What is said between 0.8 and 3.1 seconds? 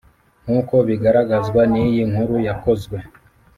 bigaragazwa n iyi nkuru yakozwe